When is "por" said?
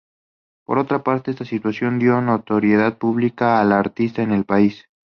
0.65-0.79